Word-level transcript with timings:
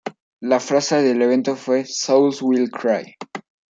La 0.41 0.59
frase 0.59 1.03
del 1.03 1.21
evento 1.21 1.55
fue 1.55 1.85
""Souls 1.85 2.41
Will 2.41 2.71
Cry". 2.71 3.13